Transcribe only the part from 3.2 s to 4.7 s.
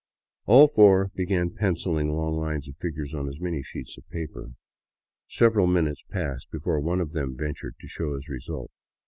as many sheets of paper.